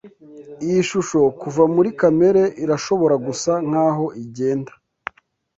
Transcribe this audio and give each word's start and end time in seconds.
Iyi 0.65 0.79
shusho 0.89 1.19
kuva 1.41 1.63
muri 1.75 1.89
kamere 1.99 2.43
irashobora 2.63 3.15
gusa 3.27 3.51
nkaho 3.67 4.05
igenda 4.23 4.71